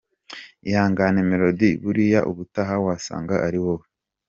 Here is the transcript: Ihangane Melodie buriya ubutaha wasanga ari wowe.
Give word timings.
Ihangane 0.69 1.19
Melodie 1.29 1.77
buriya 1.83 2.19
ubutaha 2.29 2.73
wasanga 2.85 3.35
ari 3.47 3.59
wowe. 3.63 3.85